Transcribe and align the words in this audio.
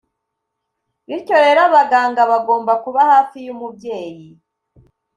bityo 1.07 1.35
rero 1.43 1.61
abaganga 1.69 2.21
bagomba 2.31 2.73
kuba 2.83 3.01
hafi 3.11 3.37
y’umubyeyi 3.45 4.27